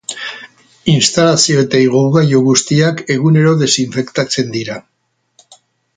Instalazio 0.93 1.59
eta 1.65 1.81
igogailu 1.87 2.41
guztiak 2.47 3.03
egunero 3.17 3.53
desinfektatzen 3.63 4.51
dira. 4.57 4.83